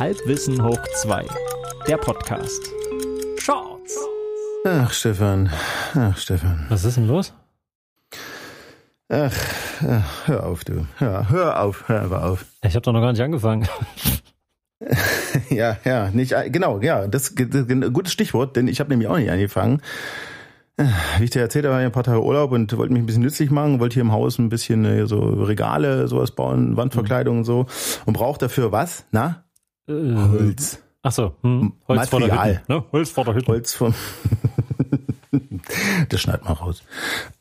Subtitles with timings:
[0.00, 1.24] Halbwissen hoch 2.
[1.86, 2.68] Der Podcast.
[3.38, 3.96] Shorts.
[4.64, 5.50] Ach, Stefan.
[5.94, 6.66] Ach, Stefan.
[6.68, 7.32] Was ist denn los?
[9.08, 9.32] Ach,
[9.88, 10.86] ach, hör auf, du.
[10.98, 12.44] Ja, hör auf, hör aber auf.
[12.62, 13.68] Ich habe doch noch gar nicht angefangen.
[15.50, 19.16] ja, ja, nicht, genau, ja, das, das ein gutes Stichwort, denn ich habe nämlich auch
[19.16, 19.80] nicht angefangen.
[21.18, 23.06] Wie ich dir erzählt habe, war ich ein paar Tage Urlaub und wollte mich ein
[23.06, 27.38] bisschen nützlich machen, wollte hier im Haus ein bisschen äh, so Regale, sowas bauen, Wandverkleidung
[27.38, 27.66] und so
[28.06, 29.04] und braucht dafür was?
[29.12, 29.43] Na?
[29.88, 30.78] Äh, Holz.
[31.02, 32.60] Ach so, hm, Holz vor der Material.
[32.60, 32.72] Hütte.
[32.72, 32.84] Ne?
[32.92, 33.46] Holz vor der Hütte.
[33.48, 33.94] Holz vom.
[36.08, 36.82] das schneid mal raus.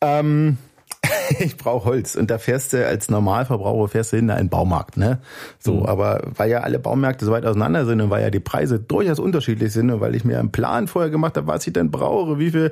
[0.02, 0.57] Ähm,
[1.39, 4.97] ich brauche Holz und da fährst du als Normalverbraucher fährst du hin in einen Baumarkt,
[4.97, 5.19] ne?
[5.59, 5.85] So, Mhm.
[5.85, 9.19] aber weil ja alle Baumärkte so weit auseinander sind und weil ja die Preise durchaus
[9.19, 12.39] unterschiedlich sind und weil ich mir einen Plan vorher gemacht habe, was ich denn brauche,
[12.39, 12.71] wie viel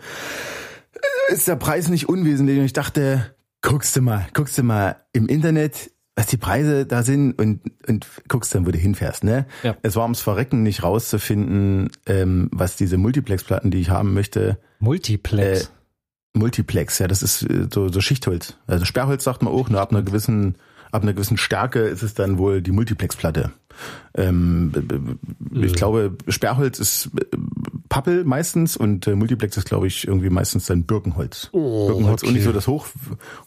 [1.29, 4.95] äh, ist der Preis nicht unwesentlich und ich dachte, guckst du mal, guckst du mal
[5.13, 9.45] im Internet, was die Preise da sind und, und guckst dann, wo du hinfährst, ne?
[9.63, 9.77] Ja.
[9.81, 15.65] Es war ums Verrecken nicht rauszufinden, ähm, was diese Multiplex-Platten, die ich haben möchte, Multiplex.
[15.65, 15.67] Äh,
[16.33, 18.57] Multiplex, ja, das ist äh, so, so Schichtholz.
[18.67, 20.55] Also Sperrholz sagt man auch, nur ab einer gewissen,
[20.91, 23.51] ab einer gewissen Stärke ist es dann wohl die Multiplex-Platte.
[24.13, 24.81] Ähm, b-
[25.65, 25.75] ich Äh.
[25.75, 27.25] glaube, Sperrholz ist äh,
[27.87, 31.49] Pappel meistens und äh, Multiplex ist, glaube ich, irgendwie meistens dann Birkenholz.
[31.53, 32.35] Oh, Birkenholz auch okay.
[32.35, 32.87] nicht so das hoch,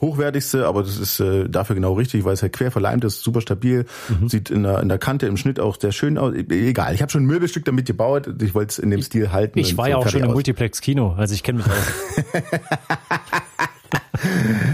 [0.00, 3.40] hochwertigste, aber das ist äh, dafür genau richtig, weil es halt quer verleimt ist, super
[3.40, 3.84] stabil,
[4.20, 4.28] Mhm.
[4.28, 6.34] sieht in der, in der Kante im Schnitt auch sehr schön aus.
[6.34, 9.32] E- Egal, ich habe schon ein Möbelstück damit gebaut, ich wollte es in dem Stil
[9.32, 9.58] halten.
[9.58, 10.32] ich und war ja auch schon im.
[10.32, 11.74] Multiplex-Kino, also ich kenne mich aus.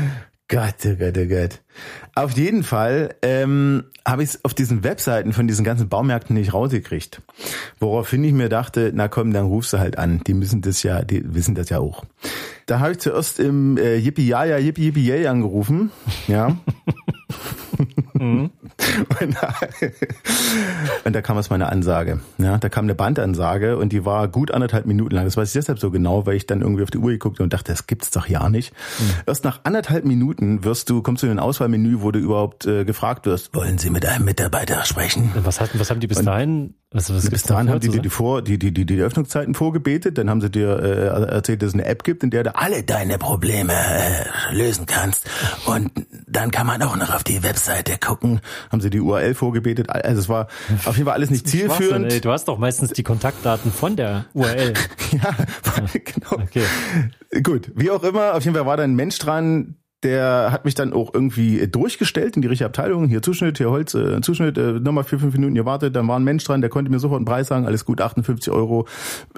[0.61, 1.61] Gott, oh Gott, oh Gott.
[2.14, 6.53] Auf jeden Fall ähm, habe ich es auf diesen Webseiten von diesen ganzen Baumärkten nicht
[6.53, 7.22] rausgekriegt.
[7.78, 10.20] Woraufhin ich mir dachte, na komm, dann rufst du halt an.
[10.27, 12.05] Die müssen das ja, die wissen das ja auch.
[12.66, 15.92] Da habe ich zuerst im äh, Yippie Jaja, Yippie Yippie Yay angerufen.
[16.28, 16.58] Ja.
[18.12, 18.50] und,
[19.21, 19.55] da,
[21.05, 22.21] und da kam mal eine Ansage.
[22.39, 25.25] Ja, da kam eine Bandansage und die war gut anderthalb Minuten lang.
[25.25, 27.53] Das weiß ich deshalb so genau, weil ich dann irgendwie auf die Uhr geguckt und
[27.53, 28.72] dachte, das gibt's doch ja nicht.
[29.27, 32.84] Erst nach anderthalb Minuten wirst du, kommst du in ein Auswahlmenü, wo du überhaupt äh,
[32.84, 35.33] gefragt wirst, wollen Sie mit einem Mitarbeiter sprechen?
[35.34, 36.75] was, hat, was haben die bis dahin?
[36.93, 39.55] Was, was Bis dahin da haben die dir die, vor, die, die, die, die Öffnungszeiten
[39.55, 42.56] vorgebetet, dann haben sie dir äh, erzählt, dass es eine App gibt, in der du
[42.56, 45.31] alle deine Probleme äh, lösen kannst.
[45.67, 45.93] Und
[46.27, 48.41] dann kann man auch noch auf die Webseite gucken.
[48.73, 49.89] Haben sie die URL vorgebetet.
[49.89, 50.49] Also es war
[50.84, 52.12] auf jeden Fall alles nicht zielführend.
[52.12, 54.75] ey, Du hast doch meistens die Kontaktdaten von der URL.
[55.12, 55.34] Ja,
[55.93, 56.43] genau.
[56.43, 56.65] Okay.
[57.43, 60.75] Gut, wie auch immer, auf jeden Fall war da ein Mensch dran, der hat mich
[60.75, 63.06] dann auch irgendwie durchgestellt in die richtige Abteilung.
[63.09, 65.94] Hier Zuschnitt, hier Holz, äh, Zuschnitt, äh, nochmal vier, fünf Minuten gewartet.
[65.94, 68.53] Dann war ein Mensch dran, der konnte mir sofort einen Preis sagen, alles gut, 58
[68.53, 68.87] Euro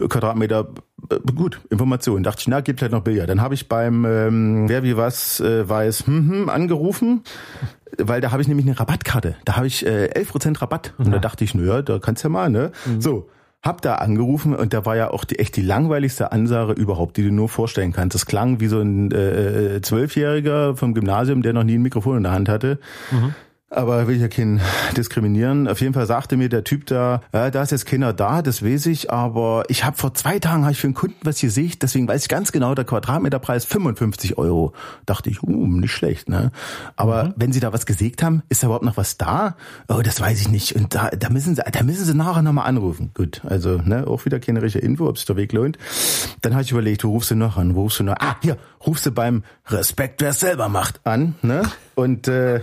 [0.01, 0.69] äh, Quadratmeter.
[1.11, 2.23] Äh, gut, Information.
[2.23, 3.29] Dachte ich, na, gibt halt noch Billard.
[3.29, 7.23] Dann habe ich beim ähm, Wer wie was äh, weiß hm, hm, angerufen.
[7.99, 9.37] Weil da habe ich nämlich eine Rabattkarte.
[9.45, 10.95] Da habe ich äh, 11% Rabatt.
[10.97, 12.73] Und da dachte ich, naja, da kannst ja mal, ne?
[13.01, 13.29] So,
[13.63, 17.23] hab da angerufen und da war ja auch die, echt die langweiligste Ansage überhaupt, die
[17.23, 18.15] du nur vorstellen kannst.
[18.15, 22.23] Das klang wie so ein äh, Zwölfjähriger vom Gymnasium, der noch nie ein Mikrofon in
[22.25, 22.81] der Hand hatte.
[23.75, 24.61] Aber will ich ja keinen
[24.97, 25.67] diskriminieren.
[25.67, 28.63] Auf jeden Fall sagte mir der Typ da, ja, da ist jetzt keiner da, das
[28.63, 31.79] weiß ich, aber ich habe vor zwei Tagen hab ich für einen Kunden was ich,
[31.79, 34.75] deswegen weiß ich ganz genau, der Quadratmeterpreis 55 Euro.
[35.07, 36.53] Dachte ich, uh, nicht schlecht, ne?
[36.97, 39.57] Aber wenn Sie da was gesägt haben, ist da überhaupt noch was da?
[39.89, 40.77] Oh, das weiß ich nicht.
[40.77, 43.11] Und da, da müssen Sie, da müssen Sie nachher nochmal anrufen.
[43.15, 45.79] Gut, also ne, auch wieder keine richtige Info, ob sich der Weg lohnt.
[46.43, 47.75] Dann habe ich überlegt, wo rufst du noch an?
[47.75, 48.17] Wo rufst du noch?
[48.21, 51.63] Ah, hier, rufst du beim Respekt, wer es selber macht an, ne?
[51.95, 52.61] Und äh,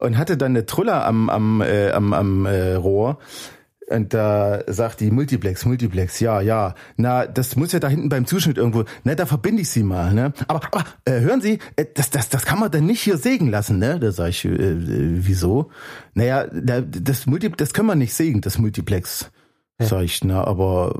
[0.00, 3.18] und hatte dann eine Truller am am äh, am, am äh, Rohr
[3.90, 6.76] und da sagt die Multiplex, Multiplex, ja, ja.
[6.96, 8.84] Na, das muss ja da hinten beim Zuschnitt irgendwo.
[9.02, 10.32] Na, da verbinde ich sie mal, ne?
[10.46, 13.48] Aber, aber äh, hören Sie, äh, das, das, das kann man dann nicht hier sägen
[13.50, 13.98] lassen, ne?
[13.98, 14.76] Da sag ich, äh, äh,
[15.26, 15.70] wieso?
[16.14, 19.32] Naja, da, das Multi, das können wir nicht sägen, das Multiplex.
[19.82, 20.94] Sag ich, na, aber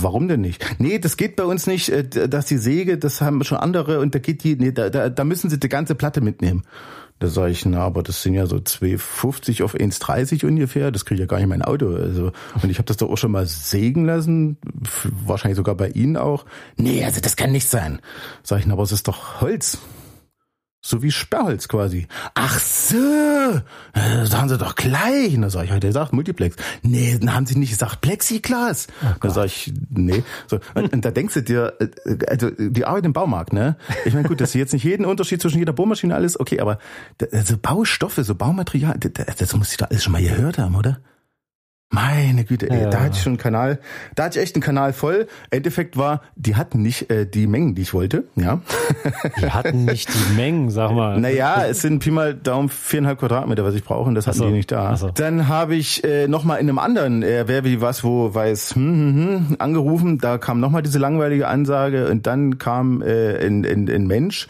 [0.00, 0.64] warum denn nicht?
[0.78, 4.14] Nee, das geht bei uns nicht, äh, dass die Säge, das haben schon andere und
[4.14, 6.62] da geht die, nee, da, da, da müssen sie die ganze Platte mitnehmen.
[7.20, 10.90] Da sage ich, na, aber das sind ja so 2,50 auf 1,30 ungefähr.
[10.90, 11.94] Das kriege ich ja gar nicht in mein Auto.
[11.94, 12.32] Also,
[12.62, 14.56] und ich habe das doch auch schon mal sägen lassen.
[15.26, 16.46] Wahrscheinlich sogar bei Ihnen auch.
[16.76, 18.00] Nee, also das kann nicht sein.
[18.42, 19.78] Sag ich, na, aber es ist doch Holz.
[20.82, 22.06] So wie Sperrholz quasi.
[22.34, 23.60] Ach so, äh,
[23.92, 25.34] das haben sie doch gleich.
[25.34, 26.56] Und da sag ich, er gesagt Multiplex.
[26.82, 28.86] Nee, dann haben sie nicht gesagt Plexiglas.
[29.20, 30.22] da sag ich, nee.
[30.46, 33.76] So, und, und da denkst du dir, äh, also die Arbeit im Baumarkt, ne?
[34.06, 36.78] Ich meine, gut, dass sie jetzt nicht jeden Unterschied zwischen jeder Bohrmaschine alles, okay, aber
[37.44, 40.98] so Baustoffe, so Baumaterial, das, das muss ich da alles schon mal gehört haben, oder?
[41.92, 42.90] Meine Güte, ey, Ja.
[42.90, 43.80] da hatte ich schon einen Kanal,
[44.14, 45.26] da hatte ich echt einen Kanal voll.
[45.50, 48.60] Endeffekt war, die hatten nicht äh, die Mengen, die ich wollte, ja.
[49.40, 51.18] Die hatten nicht die Mengen, sag mal.
[51.18, 54.46] Naja, es sind Pi mal Daumen viereinhalb Quadratmeter, was ich brauche, und das hatten so.
[54.46, 54.96] die nicht da.
[54.96, 55.10] So.
[55.10, 58.84] Dann habe ich äh, nochmal in einem anderen, äh, wer wie was, wo weiß, hm,
[58.84, 60.18] hm, hm, angerufen.
[60.18, 64.46] Da kam nochmal diese langweilige Ansage und dann kam äh, ein, ein, ein Mensch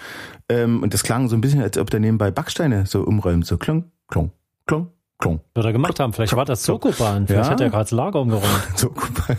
[0.51, 3.57] ähm, und das klang so ein bisschen, als ob der nebenbei Backsteine so umräumt, so
[3.57, 4.31] klong, klong,
[4.67, 4.89] klong,
[5.21, 5.41] klong.
[5.55, 6.13] Wird er gemacht haben.
[6.13, 7.27] Vielleicht war das Sokobahn.
[7.27, 7.51] Vielleicht Ja.
[7.53, 8.47] hat er gerade das Lager umgeräumt.
[8.77, 8.93] So,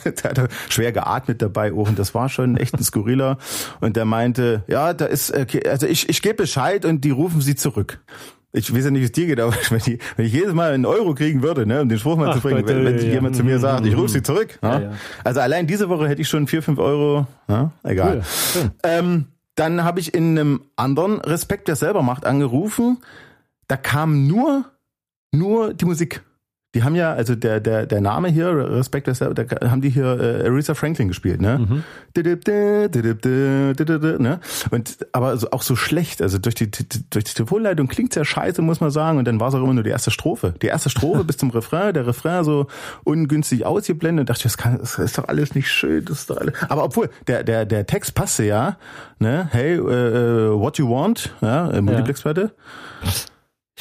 [0.05, 3.37] der hat schwer geatmet dabei und das war schon echt ein Skurriler.
[3.79, 7.41] Und der meinte, ja, da ist, okay, also ich, ich gebe Bescheid und die rufen
[7.41, 7.99] sie zurück.
[8.53, 10.73] Ich weiß ja nicht, wie es dir geht, aber wenn ich, wenn ich jedes Mal
[10.73, 12.97] einen Euro kriegen würde, ne, um den Spruch mal Ach zu bringen, Gott, wenn, wenn
[12.97, 13.13] ja, ja.
[13.13, 14.59] jemand zu mir sagt, ich rufe sie zurück.
[14.61, 14.85] Ja, ne?
[14.85, 14.91] ja.
[15.23, 17.71] Also allein diese Woche hätte ich schon vier, fünf Euro, ne?
[17.83, 18.23] egal.
[18.55, 18.71] Cool.
[18.83, 19.25] Ähm,
[19.55, 22.97] dann habe ich in einem anderen Respekt, der selber macht, angerufen.
[23.67, 24.65] Da kam nur,
[25.31, 26.21] nur die Musik.
[26.73, 30.47] Die haben ja, also der, der, der Name hier, Respekt, da haben die hier äh,
[30.47, 31.59] Aretha Franklin gespielt, ne?
[31.59, 31.83] Mhm.
[34.21, 34.39] Ne?
[34.69, 38.61] Und aber so, auch so schlecht, also durch die durch die Telefonleitung klingt ja scheiße,
[38.61, 39.17] muss man sagen.
[39.17, 40.53] Und dann war es auch immer nur die erste Strophe.
[40.61, 42.67] Die erste Strophe bis zum Refrain, der Refrain so
[43.03, 44.21] ungünstig ausgeblendet.
[44.21, 46.53] Und dachte ich, das, kann, das ist doch alles nicht schön, das ist doch alles.
[46.69, 48.77] Aber obwohl der der der Text passte ja,
[49.19, 49.49] ne?
[49.51, 52.53] Hey, äh, what you want, ja, äh, Multiplexplatte.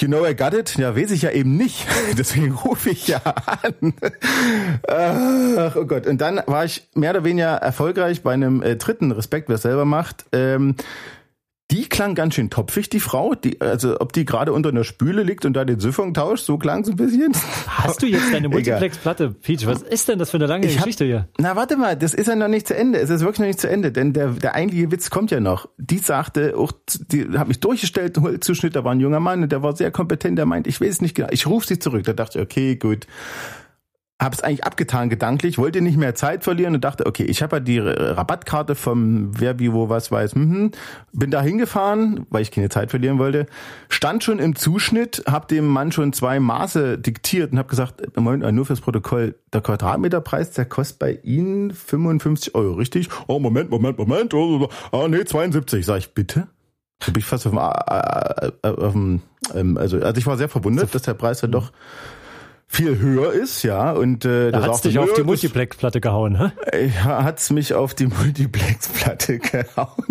[0.00, 0.78] You know I got it?
[0.78, 1.86] Ja, weiß ich ja eben nicht.
[2.18, 3.92] Deswegen rufe ich ja an.
[4.88, 6.06] Ach, oh Gott.
[6.06, 9.62] Und dann war ich mehr oder weniger erfolgreich bei einem äh, dritten Respekt, wer es
[9.62, 10.24] selber macht.
[10.32, 10.74] Ähm,
[11.70, 13.34] die klang ganz schön topfig, die Frau.
[13.34, 16.58] Die, also ob die gerade unter einer Spüle liegt und da den Siphon tauscht, so
[16.58, 17.32] klang es ein bisschen.
[17.66, 18.48] Hast du jetzt deine.
[18.60, 19.66] Multiplex-Platte, Peach?
[19.66, 21.28] Was ist denn das für eine lange Ich hab- Geschichte hier?
[21.38, 22.98] Na, warte mal, das ist ja noch nicht zu Ende.
[22.98, 25.68] Es ist wirklich noch nicht zu Ende, denn der, der eigentliche Witz kommt ja noch.
[25.78, 26.72] Die sagte, auch,
[27.12, 30.38] die hat mich durchgestellt, Zuschnitt, da war ein junger Mann und der war sehr kompetent,
[30.38, 32.04] der meint, ich weiß nicht genau, ich rufe sie zurück.
[32.04, 33.06] Da dachte ich, okay, gut.
[34.20, 37.60] Hab's eigentlich abgetan gedanklich, wollte nicht mehr Zeit verlieren und dachte, okay, ich habe ja
[37.60, 40.72] die Rabattkarte vom Wer wie wo was weiß, mhm.
[41.12, 43.46] bin da hingefahren, weil ich keine Zeit verlieren wollte,
[43.88, 48.50] stand schon im Zuschnitt, hab dem Mann schon zwei Maße diktiert und habe gesagt, Moment
[48.52, 53.08] nur fürs Protokoll, der Quadratmeterpreis, der kostet bei Ihnen 55 Euro, richtig?
[53.26, 56.46] Oh, Moment, Moment, Moment, oh, oh nee, 72, sag ich, bitte?
[56.98, 59.22] Da bin ich fast auf dem, äh, äh, auf dem
[59.76, 61.72] also, also ich war sehr verwundert, dass der Preis dann doch
[62.72, 66.86] viel höher ist, ja, und äh, Da hat's dich auf die Multiplex-Platte gehauen, hä?
[66.86, 70.06] ja, hat's mich auf die Multiplex-Platte gehauen.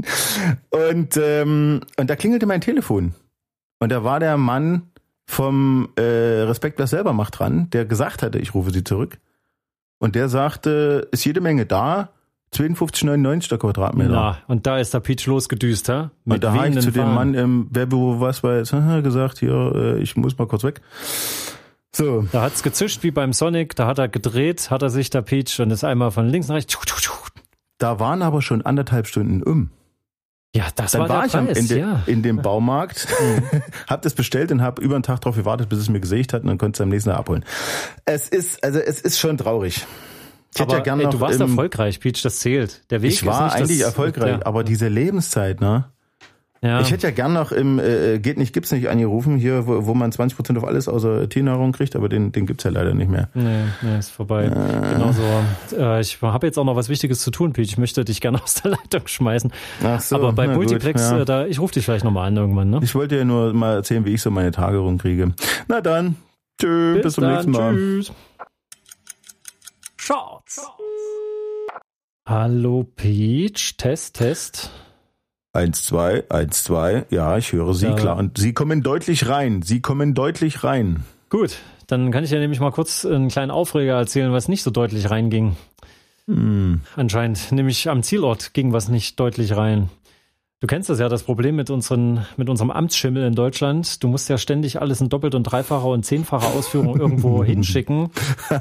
[0.69, 3.13] Und, ähm, und da klingelte mein Telefon.
[3.79, 4.89] Und da war der Mann
[5.25, 9.19] vom äh, Respekt, was selber macht dran, der gesagt hatte, ich rufe sie zurück.
[9.99, 12.09] Und der sagte, ist jede Menge da,
[12.53, 14.11] 52,99 der Quadratmeter.
[14.11, 16.09] Na, und da ist der Peach losgedüst, hä?
[16.25, 17.13] und da habe ich zu dem.
[17.13, 18.71] Mann im Wer wo was weiß
[19.03, 20.81] gesagt, hier, äh, ich muss mal kurz weg.
[21.95, 25.21] So, Da hat's gezischt wie beim Sonic, da hat er gedreht, hat er sich der
[25.21, 26.77] Peach und ist einmal von links nach rechts.
[27.77, 29.71] da waren aber schon anderthalb Stunden um.
[30.55, 32.03] Ja, das Dann war, war, ich am Preis, Ende ja.
[32.07, 33.07] in dem Baumarkt,
[33.87, 36.41] hab das bestellt und hab über einen Tag drauf gewartet, bis es mir gesägt hat
[36.41, 37.45] und dann konnte es am nächsten Tag abholen.
[38.05, 39.85] Es ist, also es ist schon traurig.
[40.53, 42.81] Ich hätte Aber ja gern ey, noch du warst erfolgreich, Peach, das zählt.
[42.89, 45.91] Der Weg Ich war eigentlich das, erfolgreich, Ja, aber diese Lebenszeit, ne?
[46.61, 46.81] Ja.
[46.81, 49.93] Ich hätte ja gern noch im äh, geht nicht, gibt's nicht angerufen, hier, wo, wo
[49.93, 53.29] man 20% auf alles außer Tiernahrung kriegt, aber den, den gibt's ja leider nicht mehr.
[53.33, 54.49] Nee, nee, ist vorbei.
[54.49, 55.21] Genauso.
[55.77, 57.69] Äh, ich habe jetzt auch noch was Wichtiges zu tun, Peach.
[57.69, 59.51] Ich möchte dich gerne aus der Leitung schmeißen.
[59.83, 61.19] Ach so, Aber bei na gut, Multiplex, ja.
[61.19, 62.79] äh, da, ich rufe dich vielleicht nochmal an irgendwann, ne?
[62.83, 65.33] Ich wollte ja nur mal erzählen, wie ich so meine Tage rumkriege.
[65.67, 66.15] Na dann,
[66.59, 67.73] tschö, bis, zum dann, nächsten Mal.
[67.73, 68.11] Tschüss.
[69.95, 70.67] Shorts.
[72.27, 74.71] Hallo Peach, Test, Test.
[75.51, 77.05] Eins, zwei, eins, zwei.
[77.09, 77.95] Ja, ich höre Sie, Ja.
[77.95, 78.17] klar.
[78.17, 79.61] Und Sie kommen deutlich rein.
[79.63, 81.03] Sie kommen deutlich rein.
[81.29, 84.69] Gut, dann kann ich ja nämlich mal kurz einen kleinen Aufreger erzählen, was nicht so
[84.71, 85.55] deutlich reinging.
[86.27, 86.81] Hm.
[86.95, 89.89] Anscheinend, nämlich am Zielort ging was nicht deutlich rein.
[90.61, 94.03] Du kennst das ja, das Problem mit, unseren, mit unserem Amtsschimmel in Deutschland.
[94.03, 98.11] Du musst ja ständig alles in doppelt und dreifacher und zehnfacher Ausführung irgendwo hinschicken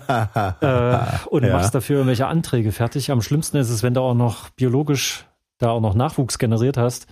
[0.08, 1.52] äh, und Ja.
[1.52, 3.10] machst dafür irgendwelche Anträge fertig.
[3.10, 5.24] Am schlimmsten ist es, wenn du auch noch biologisch
[5.58, 7.06] da auch noch Nachwuchs generiert hast,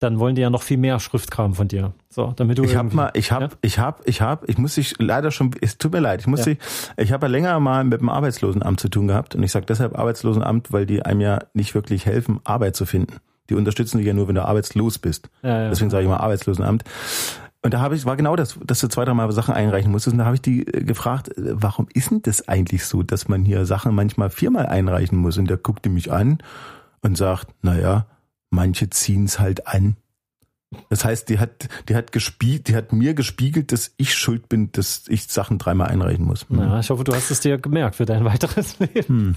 [0.00, 1.94] dann wollen die ja noch viel mehr Schriftkram von dir.
[2.10, 3.50] So, damit du Ich habe mal, ich habe, Ja?
[3.62, 6.40] ich habe, ich habe, ich muss dich leider schon, es tut mir leid, ich muss
[6.40, 6.46] Ja.
[6.46, 6.58] dich,
[6.96, 9.96] ich habe ja länger mal mit dem Arbeitslosenamt zu tun gehabt und ich sage deshalb
[9.98, 13.14] Arbeitslosenamt, weil die einem ja nicht wirklich helfen, Arbeit zu finden.
[13.48, 15.28] Die unterstützen dich ja nur, wenn du arbeitslos bist.
[15.42, 15.68] Ja, ja.
[15.70, 16.82] Deswegen sage ich mal Arbeitslosenamt.
[17.62, 20.12] Und da habe ich, war genau das, dass du zwei, drei Mal Sachen einreichen musstest.
[20.12, 23.28] Und da habe ich die äh, gefragt, äh, warum ist denn das eigentlich so, dass
[23.28, 25.38] man hier Sachen manchmal viermal einreichen muss?
[25.38, 26.38] Und der guckte mich an
[27.04, 28.06] und sagt, naja,
[28.50, 29.96] manche ziehen's halt an.
[30.88, 34.72] Das heißt, die hat, die hat gespiegelt, die hat mir gespiegelt, dass ich schuld bin,
[34.72, 36.48] dass ich Sachen dreimal einreichen muss.
[36.48, 36.58] Hm.
[36.58, 39.06] Ja, ich hoffe, du hast es dir gemerkt für dein weiteres Leben.
[39.06, 39.34] Hm.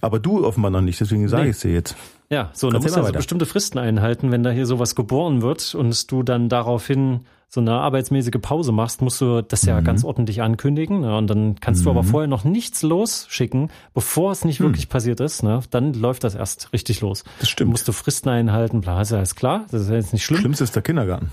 [0.00, 1.50] Aber du offenbar noch nicht, deswegen sage nee.
[1.50, 1.96] ich es dir jetzt.
[2.30, 5.74] Ja, so, dann musst du also bestimmte Fristen einhalten, wenn da hier sowas geboren wird
[5.74, 9.84] und du dann daraufhin so eine arbeitsmäßige Pause machst, musst du das ja mhm.
[9.84, 11.00] ganz ordentlich ankündigen.
[11.00, 11.16] Ne?
[11.16, 11.84] Und dann kannst mhm.
[11.84, 12.08] du aber mhm.
[12.08, 14.64] vorher noch nichts losschicken, bevor es nicht mhm.
[14.64, 15.42] wirklich passiert ist.
[15.42, 15.60] Ne?
[15.70, 17.24] Dann läuft das erst richtig los.
[17.40, 17.68] Das stimmt.
[17.68, 19.64] Dann musst du Fristen einhalten, bla, ist ja alles klar.
[19.70, 20.40] Das ist ja jetzt nicht schlimm.
[20.40, 21.30] Schlimmste ist der Kindergarten.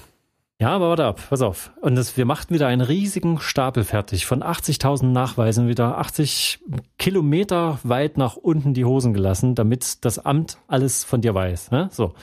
[0.61, 1.71] Ja, aber warte ab, pass auf.
[1.81, 6.59] Und das, wir machten wieder einen riesigen Stapel fertig von 80.000 Nachweisen, wieder 80
[6.97, 11.71] Kilometer weit nach unten die Hosen gelassen, damit das Amt alles von dir weiß.
[11.71, 11.89] Ne?
[11.91, 12.05] So.
[12.05, 12.13] Und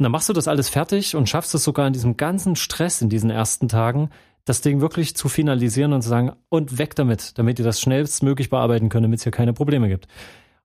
[0.00, 3.10] dann machst du das alles fertig und schaffst es sogar in diesem ganzen Stress in
[3.10, 4.10] diesen ersten Tagen,
[4.44, 8.50] das Ding wirklich zu finalisieren und zu sagen, und weg damit, damit ihr das schnellstmöglich
[8.50, 10.08] bearbeiten könnt, damit es hier keine Probleme gibt.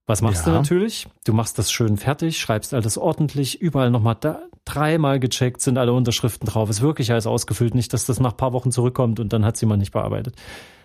[0.05, 0.51] Was machst ja.
[0.51, 1.07] du natürlich?
[1.25, 5.93] Du machst das schön fertig, schreibst alles ordentlich, überall nochmal da, dreimal gecheckt, sind alle
[5.93, 9.45] Unterschriften drauf, ist wirklich alles ausgefüllt, nicht, dass das nach paar Wochen zurückkommt und dann
[9.45, 10.35] hat sie mal nicht bearbeitet.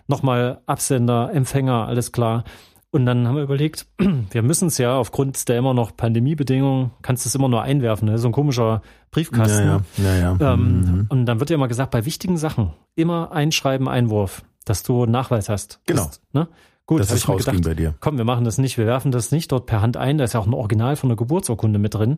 [0.07, 2.45] Nochmal Absender, Empfänger, alles klar.
[2.91, 3.87] Und dann haben wir überlegt,
[4.31, 8.09] wir müssen es ja aufgrund der immer noch Pandemiebedingungen, kannst du es immer nur einwerfen,
[8.09, 8.19] ne?
[8.19, 9.67] so ein komischer Briefkasten.
[9.67, 10.53] Ja, ja, ja.
[10.53, 11.07] Ähm, mhm.
[11.09, 15.49] Und dann wird ja immer gesagt, bei wichtigen Sachen immer einschreiben, Einwurf, dass du Nachweis
[15.49, 15.81] hast.
[15.87, 16.05] Genau.
[16.05, 16.49] Ist, ne?
[16.89, 17.95] Gut, das ist rausging bei dir.
[18.01, 20.33] Komm, wir machen das nicht, wir werfen das nicht dort per Hand ein, da ist
[20.33, 22.17] ja auch ein Original von der Geburtsurkunde mit drin.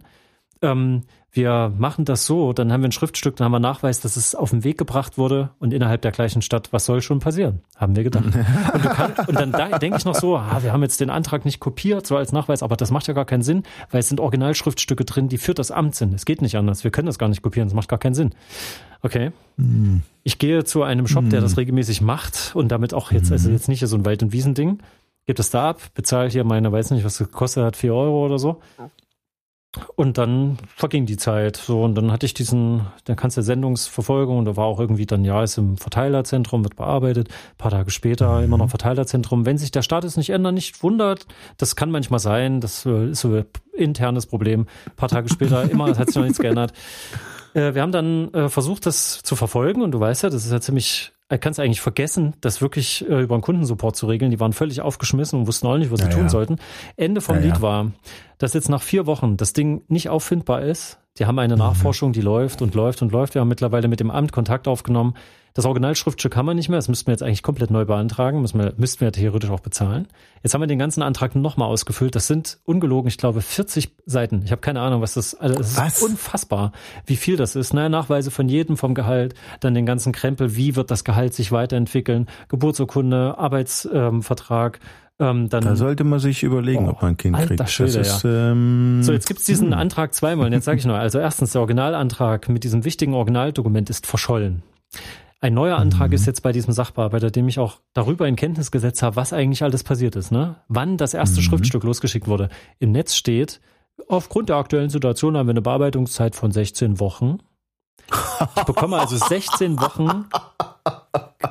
[0.63, 4.15] Ähm, wir machen das so, dann haben wir ein Schriftstück, dann haben wir Nachweis, dass
[4.17, 7.63] es auf den Weg gebracht wurde und innerhalb der gleichen Stadt, was soll schon passieren?
[7.77, 8.25] Haben wir gedacht.
[8.75, 11.45] und, kann, und, dann da, denke ich noch so, ah, wir haben jetzt den Antrag
[11.45, 14.21] nicht kopiert, so als Nachweis, aber das macht ja gar keinen Sinn, weil es sind
[14.21, 16.15] Originalschriftstücke drin, die für das Amt sind.
[16.15, 16.85] Es geht nicht anders.
[16.85, 18.35] Wir können das gar nicht kopieren, das macht gar keinen Sinn.
[19.03, 19.33] Okay.
[19.57, 20.03] Mhm.
[20.23, 23.69] Ich gehe zu einem Shop, der das regelmäßig macht und damit auch jetzt, also jetzt
[23.69, 24.79] nicht so ein Wald- und Wiesending.
[25.27, 28.25] Gebe das da ab, bezahle hier meine, weiß nicht, was es gekostet hat, vier Euro
[28.27, 28.61] oder so.
[29.95, 31.57] Und dann verging die Zeit.
[31.57, 35.07] So, und dann hatte ich diesen, dann kannst du Sendungsverfolgung und da war auch irgendwie
[35.07, 37.29] dann, ja, ist im Verteilerzentrum, wird bearbeitet.
[37.29, 38.45] Ein paar Tage später mhm.
[38.45, 39.47] immer noch Verteilerzentrum.
[39.47, 41.27] Wenn sich der Status nicht ändert, nicht wundert,
[41.57, 44.67] das kann manchmal sein, das äh, ist so ein internes Problem.
[44.87, 46.73] Ein paar Tage später, immer, es hat sich noch nichts geändert.
[47.55, 50.53] Äh, wir haben dann äh, versucht, das zu verfolgen und du weißt ja, das ist
[50.53, 54.31] ja ziemlich, äh, kannst eigentlich vergessen, das wirklich äh, über einen Kundensupport zu regeln.
[54.31, 56.29] Die waren völlig aufgeschmissen und wussten auch nicht, was sie ja, tun ja.
[56.29, 56.57] sollten.
[56.97, 57.93] Ende vom ja, Lied war,
[58.39, 60.99] dass jetzt nach vier Wochen das Ding nicht auffindbar ist.
[61.21, 61.61] Die haben eine mhm.
[61.61, 63.35] Nachforschung, die läuft und läuft und läuft.
[63.35, 65.15] Wir haben mittlerweile mit dem Amt Kontakt aufgenommen.
[65.53, 68.59] Das Originalschriftstück haben wir nicht mehr, das müssten wir jetzt eigentlich komplett neu beantragen, müssen
[68.59, 70.07] wir, müssten wir theoretisch auch bezahlen.
[70.43, 72.15] Jetzt haben wir den ganzen Antrag nochmal ausgefüllt.
[72.15, 74.43] Das sind ungelogen, ich glaube, 40 Seiten.
[74.45, 75.99] Ich habe keine Ahnung, was das, also das was?
[75.99, 76.73] ist unfassbar,
[77.05, 77.75] wie viel das ist.
[77.75, 81.53] Naja, Nachweise von jedem vom Gehalt, dann den ganzen Krempel, wie wird das Gehalt sich
[81.53, 84.79] weiterentwickeln, Geburtsurkunde, Arbeitsvertrag,
[85.21, 87.69] ähm, dann, da sollte man sich überlegen, oh, ob man ein Kind kriegt.
[87.69, 88.53] Schwede, das ist, ja.
[88.53, 89.79] ähm, so, jetzt gibt's diesen hm.
[89.79, 90.47] Antrag zweimal.
[90.47, 94.63] Und jetzt sage ich noch, also erstens, der Originalantrag mit diesem wichtigen Originaldokument ist verschollen.
[95.43, 96.15] Ein neuer Antrag mhm.
[96.15, 99.63] ist jetzt bei diesem Sachbearbeiter, dem ich auch darüber in Kenntnis gesetzt habe, was eigentlich
[99.63, 100.57] alles passiert ist, ne?
[100.69, 101.45] Wann das erste mhm.
[101.45, 102.51] Schriftstück losgeschickt wurde.
[102.79, 103.61] Im Netz steht,
[104.09, 107.39] aufgrund der aktuellen Situation haben wir eine Bearbeitungszeit von 16 Wochen.
[108.57, 110.27] Ich bekomme also 16 Wochen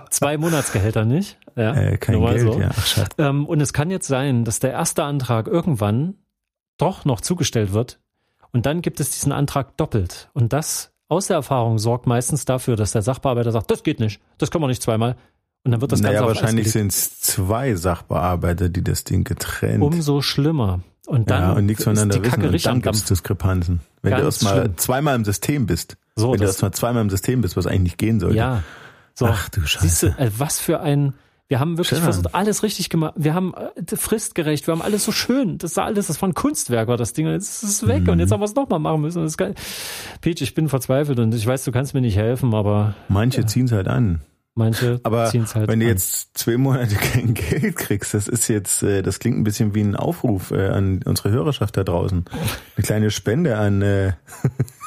[0.10, 1.38] zwei Monatsgehälter nicht.
[1.56, 2.60] Ja, äh, kein Geld, so.
[2.60, 2.70] ja.
[2.76, 6.16] Ach, ähm, und es kann jetzt sein, dass der erste Antrag irgendwann
[6.78, 8.00] doch noch zugestellt wird
[8.52, 10.30] und dann gibt es diesen Antrag doppelt.
[10.34, 14.22] Und das aus der Erfahrung sorgt meistens dafür, dass der Sachbearbeiter sagt, das geht nicht,
[14.38, 15.16] das kann man nicht zweimal.
[15.64, 19.84] Und dann wird das naja, Ganze wahrscheinlich sind es zwei Sachbearbeiter, die das Ding getrennt.
[19.84, 20.80] Umso schlimmer.
[21.06, 22.70] Und dann ja, und nichts voneinander ist die Kacke wissen.
[22.70, 23.82] und dann gibt's Diskrepanzen.
[24.02, 25.98] Wenn Ganz du erstmal zweimal im System bist.
[26.16, 28.38] So, wenn du erstmal zweimal im System bist, was eigentlich nicht gehen sollte.
[28.38, 28.64] Ja.
[29.14, 29.26] So.
[29.28, 29.88] Ach du Scheiße.
[29.88, 31.14] Siehst du, äh, was für ein
[31.50, 32.04] wir haben wirklich schön.
[32.04, 33.16] versucht, alles richtig gemacht.
[33.18, 35.58] Wir haben äh, fristgerecht, wir haben alles so schön.
[35.58, 37.26] Das war alles, das war ein Kunstwerk, war das Ding.
[37.26, 38.10] Jetzt ist es weg mhm.
[38.10, 39.24] und jetzt haben wir es nochmal machen müssen.
[39.24, 39.56] Das ist geil.
[40.22, 42.94] Peach, ich bin verzweifelt und ich weiß, du kannst mir nicht helfen, aber.
[43.08, 43.48] Manche ja.
[43.48, 44.22] ziehen es halt an.
[44.54, 45.92] Manche aber ziehen es halt wenn du an.
[45.92, 49.82] jetzt zwei Monate kein Geld kriegst, das ist jetzt, äh, das klingt ein bisschen wie
[49.82, 52.26] ein Aufruf äh, an unsere Hörerschaft da draußen.
[52.76, 53.82] Eine kleine Spende an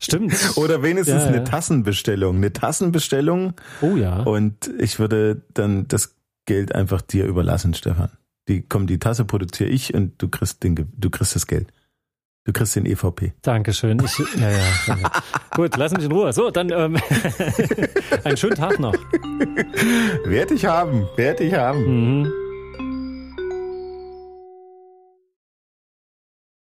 [0.00, 0.56] Stimmt.
[0.56, 2.36] Oder wenigstens ja, eine Tassenbestellung.
[2.36, 3.54] Eine Tassenbestellung.
[3.80, 4.20] Oh ja.
[4.22, 6.14] Und ich würde dann das
[6.46, 8.10] Geld einfach dir überlassen, Stefan.
[8.48, 11.68] Die, komm, die Tasse produziere ich und du kriegst den, du kriegst das Geld.
[12.44, 13.34] Du kriegst den EVP.
[13.42, 14.00] Dankeschön.
[14.02, 15.12] Ich, ja, ja.
[15.54, 16.32] Gut, lass mich in Ruhe.
[16.32, 16.96] So, dann ähm,
[18.24, 18.94] einen schönen Tag noch.
[20.24, 22.20] Werde ich haben, werde ich haben.
[22.22, 22.32] Mhm.